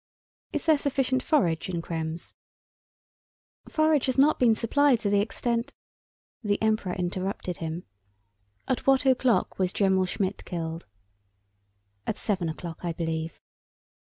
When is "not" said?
4.17-4.39